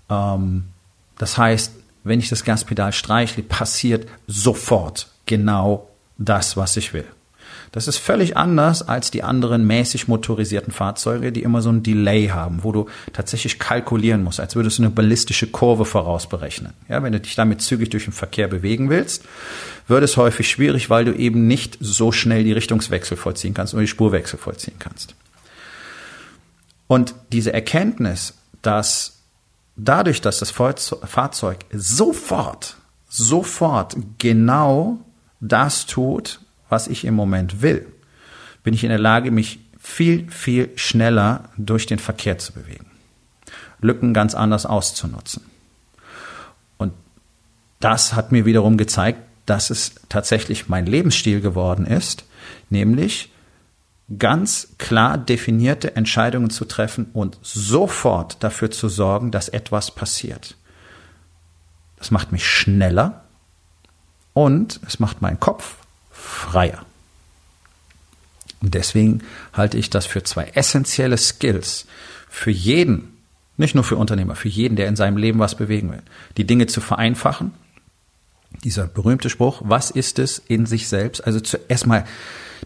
Ähm, 0.08 0.68
das 1.18 1.36
heißt, 1.36 1.83
wenn 2.04 2.20
ich 2.20 2.28
das 2.28 2.44
Gaspedal 2.44 2.92
streichle, 2.92 3.42
passiert 3.42 4.06
sofort 4.26 5.08
genau 5.26 5.88
das, 6.18 6.56
was 6.56 6.76
ich 6.76 6.92
will. 6.92 7.06
Das 7.72 7.88
ist 7.88 7.98
völlig 7.98 8.36
anders 8.36 8.86
als 8.86 9.10
die 9.10 9.24
anderen 9.24 9.66
mäßig 9.66 10.06
motorisierten 10.06 10.72
Fahrzeuge, 10.72 11.32
die 11.32 11.42
immer 11.42 11.60
so 11.60 11.70
ein 11.70 11.82
Delay 11.82 12.28
haben, 12.28 12.62
wo 12.62 12.70
du 12.70 12.86
tatsächlich 13.12 13.58
kalkulieren 13.58 14.22
musst, 14.22 14.38
als 14.38 14.54
würdest 14.54 14.78
du 14.78 14.84
eine 14.84 14.90
ballistische 14.92 15.48
Kurve 15.48 15.84
vorausberechnen. 15.84 16.72
Ja, 16.88 17.02
wenn 17.02 17.12
du 17.12 17.18
dich 17.18 17.34
damit 17.34 17.62
zügig 17.62 17.90
durch 17.90 18.04
den 18.04 18.12
Verkehr 18.12 18.46
bewegen 18.46 18.90
willst, 18.90 19.24
wird 19.88 20.04
es 20.04 20.16
häufig 20.16 20.48
schwierig, 20.48 20.88
weil 20.88 21.04
du 21.04 21.12
eben 21.14 21.48
nicht 21.48 21.76
so 21.80 22.12
schnell 22.12 22.44
die 22.44 22.52
Richtungswechsel 22.52 23.16
vollziehen 23.16 23.54
kannst 23.54 23.74
oder 23.74 23.80
die 23.80 23.88
Spurwechsel 23.88 24.38
vollziehen 24.38 24.76
kannst. 24.78 25.16
Und 26.86 27.16
diese 27.32 27.52
Erkenntnis, 27.52 28.34
dass 28.62 29.23
dadurch, 29.76 30.20
dass 30.20 30.38
das 30.38 30.50
Fahrzeug 30.50 31.64
sofort, 31.72 32.76
sofort 33.08 33.96
genau 34.18 34.98
das 35.40 35.86
tut, 35.86 36.40
was 36.68 36.88
ich 36.88 37.04
im 37.04 37.14
Moment 37.14 37.62
will, 37.62 37.86
bin 38.62 38.74
ich 38.74 38.84
in 38.84 38.90
der 38.90 38.98
Lage, 38.98 39.30
mich 39.30 39.60
viel, 39.78 40.30
viel 40.30 40.70
schneller 40.76 41.50
durch 41.58 41.86
den 41.86 41.98
Verkehr 41.98 42.38
zu 42.38 42.52
bewegen. 42.52 42.86
Lücken 43.80 44.14
ganz 44.14 44.34
anders 44.34 44.64
auszunutzen. 44.64 45.44
Und 46.78 46.94
das 47.80 48.14
hat 48.14 48.32
mir 48.32 48.46
wiederum 48.46 48.78
gezeigt, 48.78 49.20
dass 49.44 49.68
es 49.68 49.96
tatsächlich 50.08 50.68
mein 50.70 50.86
Lebensstil 50.86 51.42
geworden 51.42 51.86
ist, 51.86 52.24
nämlich 52.70 53.30
ganz 54.18 54.68
klar 54.78 55.16
definierte 55.18 55.96
Entscheidungen 55.96 56.50
zu 56.50 56.64
treffen 56.64 57.06
und 57.12 57.38
sofort 57.42 58.42
dafür 58.42 58.70
zu 58.70 58.88
sorgen, 58.88 59.30
dass 59.30 59.48
etwas 59.48 59.90
passiert. 59.90 60.56
Das 61.96 62.10
macht 62.10 62.32
mich 62.32 62.46
schneller 62.46 63.24
und 64.34 64.80
es 64.86 65.00
macht 65.00 65.22
meinen 65.22 65.40
Kopf 65.40 65.76
freier. 66.10 66.84
Und 68.60 68.74
deswegen 68.74 69.22
halte 69.52 69.78
ich 69.78 69.90
das 69.90 70.06
für 70.06 70.22
zwei 70.22 70.44
essentielle 70.54 71.18
Skills 71.18 71.86
für 72.28 72.50
jeden, 72.50 73.16
nicht 73.56 73.74
nur 73.74 73.84
für 73.84 73.96
Unternehmer, 73.96 74.34
für 74.36 74.48
jeden, 74.48 74.76
der 74.76 74.88
in 74.88 74.96
seinem 74.96 75.16
Leben 75.16 75.38
was 75.38 75.54
bewegen 75.54 75.92
will. 75.92 76.02
Die 76.36 76.46
Dinge 76.46 76.66
zu 76.66 76.80
vereinfachen. 76.80 77.52
Dieser 78.62 78.86
berühmte 78.86 79.28
Spruch, 79.30 79.62
was 79.64 79.90
ist 79.90 80.18
es 80.18 80.38
in 80.38 80.66
sich 80.66 80.88
selbst? 80.88 81.26
Also 81.26 81.40
zuerst 81.40 81.86
mal 81.86 82.04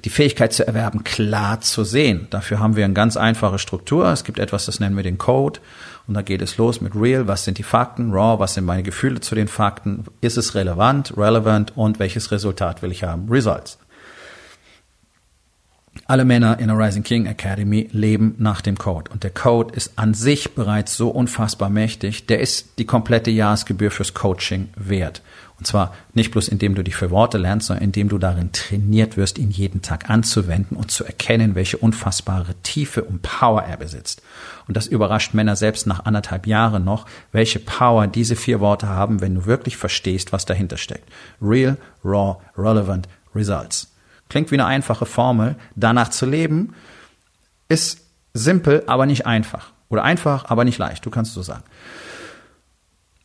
die 0.05 0.11
Fähigkeit 0.11 0.53
zu 0.53 0.67
erwerben, 0.67 1.03
klar 1.03 1.61
zu 1.61 1.85
sehen. 1.85 2.29
Dafür 2.31 2.61
haben 2.61 2.77
wir 2.77 2.85
eine 2.85 2.95
ganz 2.95 3.17
einfache 3.17 3.59
Struktur. 3.59 4.07
Es 4.13 4.25
gibt 4.25 4.39
etwas, 4.39 4.67
das 4.67 4.81
nennen 4.81 4.97
wir 4.97 5.03
den 5.03 5.19
Code. 5.19 5.61
Und 6.07 6.15
da 6.15 6.23
geht 6.23 6.41
es 6.41 6.57
los 6.57 6.81
mit 6.81 6.95
Real, 6.95 7.27
was 7.29 7.45
sind 7.45 7.59
die 7.59 7.63
Fakten, 7.63 8.13
Raw, 8.13 8.39
was 8.39 8.55
sind 8.55 8.65
meine 8.65 8.83
Gefühle 8.83 9.21
zu 9.21 9.35
den 9.35 9.49
Fakten, 9.49 10.05
ist 10.21 10.39
es 10.39 10.55
relevant, 10.55 11.17
relevant 11.17 11.77
und 11.77 11.99
welches 11.99 12.31
Resultat 12.31 12.81
will 12.83 12.93
ich 12.93 13.05
haben, 13.05 13.29
Results. 13.29 13.79
Alle 16.07 16.25
Männer 16.25 16.59
in 16.59 16.69
der 16.69 16.79
Rising 16.79 17.03
King 17.03 17.27
Academy 17.27 17.89
leben 17.93 18.35
nach 18.39 18.63
dem 18.63 18.79
Code. 18.79 19.11
Und 19.11 19.25
der 19.25 19.31
Code 19.31 19.75
ist 19.75 19.93
an 19.97 20.15
sich 20.15 20.55
bereits 20.55 20.97
so 20.97 21.11
unfassbar 21.11 21.69
mächtig, 21.69 22.27
der 22.27 22.41
ist 22.41 22.79
die 22.79 22.87
komplette 22.87 23.31
Jahresgebühr 23.31 23.91
fürs 23.91 24.15
Coaching 24.15 24.71
wert. 24.77 25.21
Und 25.59 25.67
zwar 25.67 25.93
nicht 26.15 26.31
bloß 26.31 26.47
indem 26.49 26.77
du 26.77 26.85
dich 26.85 26.95
für 26.95 27.11
Worte 27.11 27.37
lernst, 27.37 27.67
sondern 27.67 27.85
indem 27.85 28.09
du 28.09 28.19
darin 28.19 28.53
trainiert 28.53 29.17
wirst, 29.17 29.39
ihn 29.39 29.51
jeden 29.51 29.83
Tag 29.83 30.09
anzuwenden 30.09 30.77
und 30.77 30.93
zu 30.93 31.05
erkennen, 31.05 31.57
welche 31.57 31.79
unfassbare 31.79 32.55
Tiefe 32.63 33.03
und 33.03 33.23
Power 33.23 33.65
er 33.65 33.77
besitzt. 33.77 34.23
Und 34.69 34.77
das 34.77 34.87
überrascht 34.87 35.35
Männer 35.35 35.57
selbst 35.57 35.89
nach 35.89 36.05
anderthalb 36.05 36.47
Jahren 36.47 36.85
noch, 36.85 37.07
welche 37.33 37.59
Power 37.59 38.07
diese 38.07 38.37
vier 38.37 38.61
Worte 38.61 38.87
haben, 38.89 39.21
wenn 39.21 39.35
du 39.35 39.47
wirklich 39.47 39.77
verstehst, 39.77 40.33
was 40.33 40.47
dahinter 40.47 40.77
steckt. 40.77 41.11
Real, 41.43 41.77
raw, 42.05 42.37
relevant, 42.57 43.09
results. 43.35 43.89
Klingt 44.29 44.53
wie 44.53 44.57
eine 44.57 44.67
einfache 44.67 45.07
Formel. 45.07 45.57
Danach 45.75 46.11
zu 46.11 46.25
leben 46.25 46.75
ist 47.69 48.01
simpel, 48.33 48.85
aber 48.87 49.07
nicht 49.07 49.27
einfach. 49.27 49.73
Oder 49.89 50.05
einfach, 50.05 50.45
aber 50.51 50.65
nicht 50.65 50.79
leicht. 50.79 51.05
Du 51.05 51.11
kannst 51.11 51.31
es 51.31 51.35
so 51.35 51.43
sagen. 51.43 51.65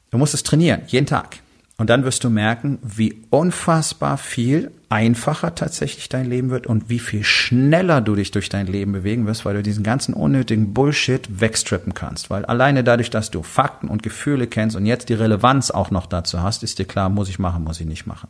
Du 0.10 0.18
musst 0.18 0.34
es 0.34 0.44
trainieren, 0.44 0.82
jeden 0.88 1.06
Tag. 1.06 1.40
Und 1.78 1.90
dann 1.90 2.04
wirst 2.04 2.24
du 2.24 2.30
merken, 2.30 2.78
wie 2.84 3.24
unfassbar 3.32 4.18
viel 4.20 4.72
einfacher 4.90 5.56
tatsächlich 5.56 6.08
dein 6.08 6.30
Leben 6.30 6.52
wird 6.52 6.68
und 6.68 6.88
wie 6.88 7.00
viel 7.00 7.24
schneller 7.24 8.00
du 8.00 8.14
dich 8.14 8.30
durch 8.30 8.48
dein 8.48 8.68
Leben 8.68 8.92
bewegen 8.92 9.26
wirst, 9.26 9.44
weil 9.44 9.56
du 9.56 9.64
diesen 9.64 9.84
ganzen 9.84 10.14
unnötigen 10.14 10.76
Bullshit 10.76 11.42
wegstrippen 11.42 11.96
kannst. 11.96 12.30
Weil 12.30 12.46
alleine 12.46 12.84
dadurch, 12.84 13.10
dass 13.10 13.32
du 13.32 13.42
Fakten 13.42 13.88
und 13.88 14.04
Gefühle 14.04 14.46
kennst 14.46 14.76
und 14.76 14.86
jetzt 14.86 15.10
die 15.10 15.16
Relevanz 15.16 15.72
auch 15.72 15.90
noch 15.90 16.06
dazu 16.06 16.44
hast, 16.44 16.62
ist 16.62 16.78
dir 16.78 16.86
klar, 16.86 17.10
muss 17.10 17.28
ich 17.28 17.40
machen, 17.40 17.64
muss 17.64 17.80
ich 17.80 17.88
nicht 17.88 18.06
machen. 18.06 18.30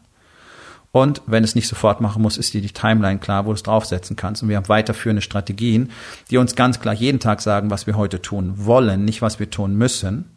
Und 0.91 1.21
wenn 1.25 1.43
es 1.43 1.55
nicht 1.55 1.67
sofort 1.67 1.99
machen 1.99 2.21
muss, 2.21 2.37
ist 2.37 2.53
dir 2.53 2.61
die 2.61 2.69
Timeline 2.69 3.19
klar, 3.19 3.45
wo 3.45 3.49
du 3.49 3.55
es 3.55 3.63
draufsetzen 3.63 4.15
kannst. 4.15 4.41
Und 4.41 4.49
wir 4.49 4.55
haben 4.55 4.69
weiterführende 4.69 5.23
Strategien, 5.23 5.91
die 6.29 6.37
uns 6.37 6.55
ganz 6.55 6.79
klar 6.79 6.93
jeden 6.93 7.19
Tag 7.19 7.41
sagen, 7.41 7.71
was 7.71 7.87
wir 7.87 7.97
heute 7.97 8.21
tun 8.21 8.53
wollen, 8.55 9.03
nicht 9.03 9.21
was 9.21 9.39
wir 9.39 9.49
tun 9.49 9.75
müssen 9.75 10.32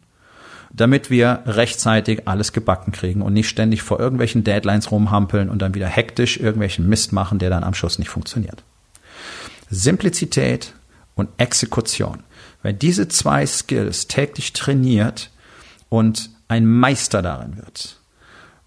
damit 0.71 1.09
wir 1.09 1.43
rechtzeitig 1.45 2.27
alles 2.27 2.53
gebacken 2.53 2.91
kriegen 2.91 3.21
und 3.21 3.33
nicht 3.33 3.49
ständig 3.49 3.81
vor 3.81 3.99
irgendwelchen 3.99 4.43
Deadlines 4.43 4.91
rumhampeln 4.91 5.49
und 5.49 5.61
dann 5.61 5.73
wieder 5.73 5.87
hektisch 5.87 6.37
irgendwelchen 6.37 6.87
Mist 6.87 7.13
machen, 7.13 7.39
der 7.39 7.49
dann 7.49 7.63
am 7.63 7.73
Schluss 7.73 7.99
nicht 7.99 8.09
funktioniert. 8.09 8.63
Simplizität 9.69 10.73
und 11.15 11.29
Exekution. 11.37 12.23
Wer 12.63 12.73
diese 12.73 13.07
zwei 13.07 13.45
Skills 13.45 14.07
täglich 14.07 14.53
trainiert 14.53 15.31
und 15.89 16.29
ein 16.47 16.65
Meister 16.65 17.21
darin 17.21 17.57
wird, 17.57 17.99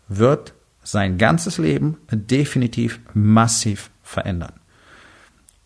wird 0.09 0.55
sein 0.83 1.19
ganzes 1.19 1.59
Leben 1.59 1.99
definitiv 2.11 3.01
massiv 3.15 3.91
verändern. 4.03 4.55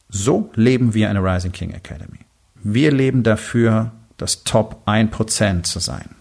So 0.09 0.51
leben 0.55 0.95
wir 0.95 1.09
in 1.09 1.15
der 1.15 1.25
Rising 1.25 1.53
King 1.53 1.73
Academy. 1.73 2.21
Wir 2.63 2.93
leben 2.93 3.23
dafür, 3.23 3.93
das 4.17 4.45
Top 4.45 4.87
1% 4.87 5.65
zu 5.65 5.81
sein. 5.81 6.14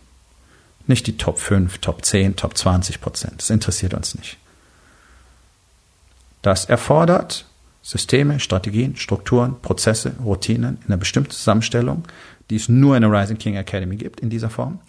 Nicht 0.85 1.07
die 1.07 1.17
Top 1.17 1.39
5, 1.39 1.77
Top 1.77 2.03
10, 2.03 2.35
Top 2.35 2.57
20 2.57 2.99
Prozent. 2.99 3.35
Das 3.37 3.49
interessiert 3.49 3.93
uns 3.93 4.15
nicht. 4.15 4.37
Das 6.41 6.65
erfordert 6.65 7.45
Systeme, 7.81 8.39
Strategien, 8.39 8.95
Strukturen, 8.95 9.55
Prozesse, 9.61 10.13
Routinen 10.23 10.77
in 10.81 10.87
einer 10.87 10.97
bestimmten 10.97 11.31
Zusammenstellung, 11.31 12.03
die 12.49 12.57
es 12.57 12.69
nur 12.69 12.95
in 12.95 13.01
der 13.01 13.11
Rising 13.11 13.37
King 13.37 13.55
Academy 13.55 13.95
gibt 13.95 14.19
in 14.19 14.29
dieser 14.29 14.49
Form, 14.49 14.79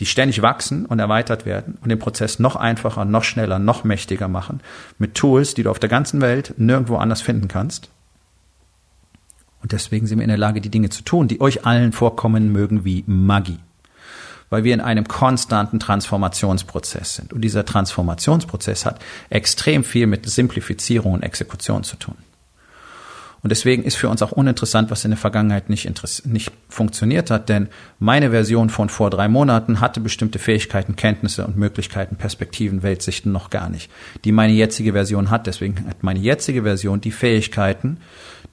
die 0.00 0.06
ständig 0.06 0.42
wachsen 0.42 0.86
und 0.86 0.98
erweitert 0.98 1.46
werden 1.46 1.78
und 1.82 1.88
den 1.88 1.98
Prozess 1.98 2.38
noch 2.38 2.56
einfacher, 2.56 3.04
noch 3.04 3.24
schneller, 3.24 3.58
noch 3.58 3.84
mächtiger 3.84 4.28
machen 4.28 4.60
mit 4.98 5.14
Tools, 5.14 5.54
die 5.54 5.62
du 5.62 5.70
auf 5.70 5.78
der 5.78 5.88
ganzen 5.88 6.20
Welt 6.20 6.54
nirgendwo 6.56 6.96
anders 6.96 7.22
finden 7.22 7.48
kannst. 7.48 7.90
Und 9.62 9.72
deswegen 9.72 10.06
sind 10.06 10.18
wir 10.18 10.24
in 10.24 10.28
der 10.28 10.38
Lage, 10.38 10.60
die 10.60 10.70
Dinge 10.70 10.90
zu 10.90 11.02
tun, 11.02 11.26
die 11.26 11.40
euch 11.40 11.66
allen 11.66 11.92
vorkommen 11.92 12.52
mögen 12.52 12.84
wie 12.84 13.02
Magie 13.06 13.58
weil 14.50 14.64
wir 14.64 14.74
in 14.74 14.80
einem 14.80 15.06
konstanten 15.06 15.80
Transformationsprozess 15.80 17.16
sind. 17.16 17.32
Und 17.32 17.42
dieser 17.42 17.64
Transformationsprozess 17.64 18.86
hat 18.86 19.00
extrem 19.30 19.84
viel 19.84 20.06
mit 20.06 20.28
Simplifizierung 20.28 21.12
und 21.12 21.22
Exekution 21.22 21.84
zu 21.84 21.96
tun. 21.96 22.16
Und 23.40 23.50
deswegen 23.50 23.84
ist 23.84 23.96
für 23.96 24.08
uns 24.08 24.20
auch 24.20 24.32
uninteressant, 24.32 24.90
was 24.90 25.04
in 25.04 25.12
der 25.12 25.18
Vergangenheit 25.18 25.70
nicht, 25.70 25.88
nicht 26.26 26.52
funktioniert 26.68 27.30
hat, 27.30 27.48
denn 27.48 27.68
meine 28.00 28.30
Version 28.30 28.68
von 28.68 28.88
vor 28.88 29.10
drei 29.10 29.28
Monaten 29.28 29.80
hatte 29.80 30.00
bestimmte 30.00 30.40
Fähigkeiten, 30.40 30.96
Kenntnisse 30.96 31.46
und 31.46 31.56
Möglichkeiten, 31.56 32.16
Perspektiven, 32.16 32.82
Weltsichten 32.82 33.30
noch 33.30 33.50
gar 33.50 33.68
nicht, 33.68 33.90
die 34.24 34.32
meine 34.32 34.52
jetzige 34.52 34.92
Version 34.92 35.30
hat. 35.30 35.46
Deswegen 35.46 35.86
hat 35.88 36.02
meine 36.02 36.18
jetzige 36.18 36.64
Version 36.64 37.00
die 37.00 37.12
Fähigkeiten, 37.12 37.98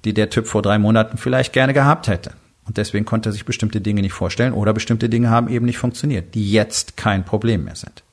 die 0.05 0.13
der 0.13 0.29
Typ 0.29 0.45
vor 0.45 0.61
drei 0.61 0.77
Monaten 0.77 1.17
vielleicht 1.17 1.51
gerne 1.51 1.73
gehabt 1.73 2.07
hätte. 2.07 2.33
Und 2.65 2.77
deswegen 2.77 3.05
konnte 3.05 3.29
er 3.29 3.33
sich 3.33 3.45
bestimmte 3.45 3.81
Dinge 3.81 4.01
nicht 4.01 4.13
vorstellen 4.13 4.53
oder 4.53 4.73
bestimmte 4.73 5.09
Dinge 5.09 5.29
haben 5.29 5.49
eben 5.49 5.65
nicht 5.65 5.77
funktioniert, 5.77 6.33
die 6.33 6.51
jetzt 6.51 6.97
kein 6.97 7.23
Problem 7.23 7.63
mehr 7.63 7.75
sind. 7.75 8.03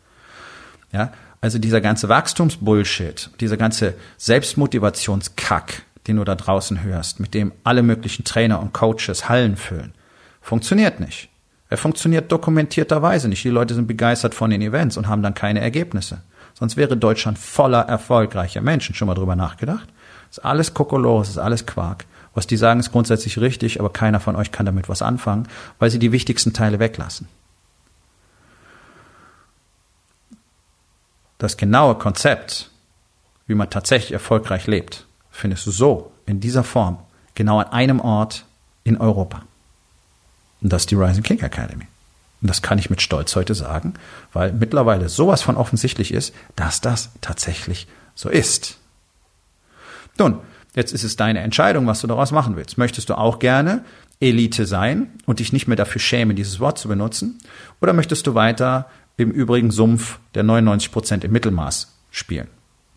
Ja, 0.93 1.13
also 1.41 1.59
dieser 1.59 1.81
ganze 1.81 2.09
Wachstumsbullshit, 2.09 3.31
dieser 3.41 3.57
ganze 3.57 3.95
Selbstmotivationskack, 4.19 5.83
den 6.07 6.17
du 6.17 6.25
da 6.25 6.35
draußen 6.35 6.83
hörst, 6.83 7.19
mit 7.19 7.35
dem 7.35 7.53
alle 7.65 7.83
möglichen 7.83 8.25
Trainer 8.25 8.61
und 8.61 8.73
Coaches 8.73 9.29
Hallen 9.29 9.57
füllen, 9.57 9.95
funktioniert 10.41 11.01
nicht. 11.01 11.31
Er 11.71 11.79
funktioniert 11.79 12.31
dokumentierterweise 12.31 13.29
nicht. 13.29 13.43
Die 13.45 13.49
Leute 13.49 13.75
sind 13.75 13.87
begeistert 13.87 14.35
von 14.35 14.51
den 14.51 14.61
Events 14.61 14.99
und 14.99 15.09
haben 15.09 15.23
dann 15.23 15.33
keine 15.33 15.61
Ergebnisse. 15.61 16.21
Sonst 16.53 16.77
wäre 16.77 16.99
Deutschland 16.99 17.39
voller 17.39 17.81
erfolgreicher 17.81 18.61
Menschen. 18.61 18.95
Schon 18.95 19.09
mal 19.09 19.15
drüber 19.15 19.37
nachgedacht? 19.37 19.89
Ist 20.31 20.45
alles 20.45 20.75
Kokolores, 20.75 21.31
ist 21.31 21.39
alles 21.39 21.65
Quark. 21.65 22.05
Was 22.35 22.47
die 22.47 22.57
sagen, 22.57 22.81
ist 22.81 22.93
grundsätzlich 22.93 23.39
richtig, 23.39 23.79
aber 23.79 23.91
keiner 23.91 24.21
von 24.21 24.37
euch 24.37 24.53
kann 24.53 24.67
damit 24.67 24.89
was 24.89 25.03
anfangen, 25.03 25.49
weil 25.79 25.91
sie 25.91 25.99
die 25.99 26.13
wichtigsten 26.13 26.53
Teile 26.53 26.79
weglassen. 26.79 27.29
Das 31.39 31.57
genaue 31.57 31.97
Konzept, 31.97 32.71
wie 33.47 33.55
man 33.55 33.69
tatsächlich 33.69 34.13
erfolgreich 34.13 34.67
lebt, 34.67 35.07
findest 35.31 35.67
du 35.67 35.71
so, 35.73 36.13
in 36.25 36.41
dieser 36.41 36.65
Form, 36.65 36.99
genau 37.35 37.59
an 37.59 37.69
einem 37.69 38.01
Ort 38.01 38.45
in 38.85 38.97
Europa. 38.97 39.43
Und 40.61 40.73
das 40.73 40.83
ist 40.83 40.91
die 40.91 40.95
Rising 40.95 41.25
King 41.25 41.41
Academy. 41.41 41.87
Und 42.41 42.49
das 42.49 42.63
kann 42.63 42.79
ich 42.79 42.91
mit 42.91 43.03
Stolz 43.03 43.35
heute 43.37 43.55
sagen, 43.55 43.95
weil 44.33 44.53
mittlerweile 44.53 45.09
sowas 45.09 45.43
von 45.43 45.57
offensichtlich 45.57 46.13
ist, 46.13 46.35
dass 46.57 46.81
das 46.81 47.11
tatsächlich 47.21 47.87
so 48.15 48.29
ist. 48.29 48.79
Nun, 50.19 50.39
jetzt 50.75 50.93
ist 50.93 51.05
es 51.05 51.17
deine 51.17 51.41
Entscheidung, 51.41 51.87
was 51.87 52.01
du 52.01 52.07
daraus 52.07 52.33
machen 52.33 52.57
willst. 52.57 52.79
Möchtest 52.79 53.11
du 53.11 53.19
auch 53.19 53.39
gerne 53.39 53.85
Elite 54.21 54.67
sein 54.67 55.11
und 55.27 55.41
dich 55.41 55.53
nicht 55.53 55.67
mehr 55.67 55.77
dafür 55.77 56.01
schämen, 56.01 56.37
dieses 56.37 56.61
Wort 56.61 56.79
zu 56.79 56.89
benutzen? 56.89 57.39
Oder 57.81 57.93
möchtest 57.93 58.27
du 58.27 58.35
weiter 58.35 58.89
im 59.17 59.31
übrigen 59.31 59.71
Sumpf 59.71 60.19
der 60.35 60.43
99 60.43 60.93
Prozent 60.93 61.25
im 61.25 61.33
Mittelmaß 61.33 61.93
spielen? 62.11 62.49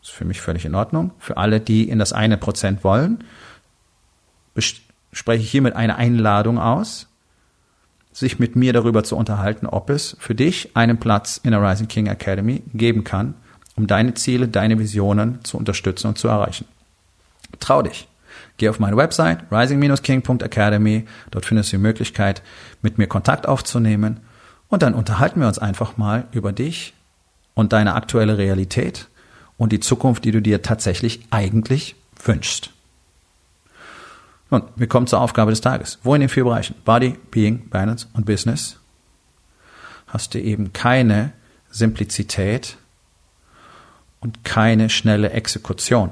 Das 0.02 0.10
ist 0.10 0.16
für 0.16 0.26
mich 0.26 0.40
völlig 0.40 0.66
in 0.66 0.76
Ordnung. 0.76 1.12
Für 1.20 1.38
alle, 1.38 1.60
die 1.60 1.90
in 1.90 2.00
das 2.00 2.14
eine 2.14 2.38
Prozent 2.38 2.84
wollen, 2.84 3.24
spreche 5.12 5.44
ich 5.44 5.52
hiermit 5.52 5.76
eine 5.76 5.96
Einladung 5.96 6.60
aus, 6.60 7.08
sich 8.12 8.40
mit 8.40 8.56
mir 8.56 8.72
darüber 8.72 9.04
zu 9.04 9.18
unterhalten, 9.18 9.66
ob 9.66 9.90
es 9.90 10.16
für 10.20 10.36
dich 10.36 10.76
einen 10.76 11.00
Platz 11.00 11.40
in 11.44 11.52
der 11.52 11.62
Rising 11.62 11.88
King 11.88 12.08
Academy 12.08 12.64
geben 12.74 13.04
kann, 13.04 13.34
um 13.76 13.88
deine 13.88 14.14
Ziele, 14.14 14.48
deine 14.48 14.80
Visionen 14.80 15.44
zu 15.44 15.58
unterstützen 15.58 16.08
und 16.08 16.18
zu 16.18 16.30
erreichen. 16.30 16.66
Trau 17.60 17.82
dich. 17.82 18.08
Geh 18.58 18.70
auf 18.70 18.80
meine 18.80 18.98
Website 18.98 19.40
rising-king.academy. 19.52 21.06
Dort 21.32 21.46
findest 21.46 21.72
du 21.72 21.78
die 21.78 21.84
Möglichkeit, 21.84 22.42
mit 22.82 22.98
mir 22.98 23.08
Kontakt 23.08 23.48
aufzunehmen. 23.48 24.22
Und 24.70 24.82
dann 24.82 24.94
unterhalten 24.94 25.40
wir 25.40 25.48
uns 25.48 25.60
einfach 25.60 25.98
mal 25.98 26.28
über 26.32 26.52
dich 26.52 26.94
und 27.54 27.74
deine 27.74 27.96
aktuelle 27.96 28.38
Realität 28.38 29.08
und 29.58 29.72
die 29.72 29.80
Zukunft, 29.80 30.26
die 30.26 30.32
du 30.32 30.42
dir 30.42 30.62
tatsächlich 30.62 31.22
eigentlich 31.32 31.96
wünschst. 32.24 32.72
Nun, 34.52 34.64
wir 34.76 34.88
kommen 34.88 35.08
zur 35.08 35.22
Aufgabe 35.22 35.52
des 35.52 35.62
Tages. 35.62 36.00
Wo 36.04 36.14
in 36.14 36.22
den 36.22 36.30
vier 36.30 36.44
Bereichen 36.44 36.76
Body, 36.86 37.18
Being, 37.32 37.70
Balance 37.70 38.08
und 38.14 38.26
Business 38.26 38.80
hast 40.08 40.34
du 40.34 40.40
eben 40.40 40.72
keine 40.72 41.34
Simplizität 41.72 42.78
und 44.22 44.44
keine 44.44 44.90
schnelle 44.90 45.32
Exekution. 45.32 46.12